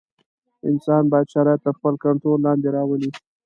[0.69, 3.09] انسان باید شرایط تر خپل کنټرول لاندې راولي.